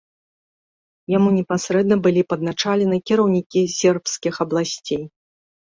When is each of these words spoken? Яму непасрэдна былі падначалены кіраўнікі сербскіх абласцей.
Яму 1.15 1.29
непасрэдна 1.39 1.95
былі 2.09 2.21
падначалены 2.35 2.97
кіраўнікі 3.13 3.61
сербскіх 3.77 4.35
абласцей. 4.49 5.03